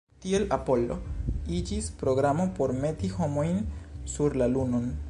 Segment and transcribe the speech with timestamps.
[0.21, 0.97] Tiel Apollo
[1.57, 3.65] iĝis programo por meti homojn
[4.17, 4.93] sur la Lunon.